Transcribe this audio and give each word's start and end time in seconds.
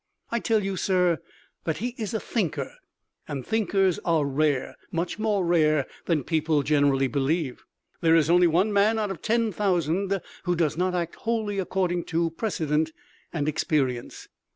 I 0.31 0.39
tell 0.39 0.63
you, 0.63 0.77
sir, 0.77 1.19
that 1.65 1.77
he 1.77 1.93
is 1.95 2.15
a 2.15 2.19
thinker, 2.19 2.73
and 3.27 3.45
thinkers 3.45 3.99
are 4.03 4.25
rare, 4.25 4.75
much 4.91 5.19
more 5.19 5.45
rare 5.45 5.85
than 6.05 6.23
people 6.23 6.63
generally 6.63 7.07
believe. 7.07 7.63
There 8.01 8.15
is 8.15 8.27
only 8.27 8.47
one 8.47 8.73
man 8.73 8.97
out 8.97 9.11
of 9.11 9.21
ten 9.21 9.51
thousand 9.51 10.19
who 10.45 10.55
does 10.55 10.75
not 10.75 10.95
act 10.95 11.17
wholly 11.17 11.59
according 11.59 12.05
to 12.05 12.31
precedent 12.31 12.91
and 13.31 13.47
experience. 13.47 14.27